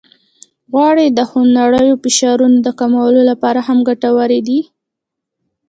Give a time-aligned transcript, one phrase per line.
[0.71, 4.59] غوړې د خونړیو فشارونو د کمولو لپاره هم ګټورې دي.